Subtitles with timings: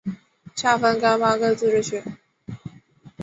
[0.55, 2.03] 下分廿八个自治市。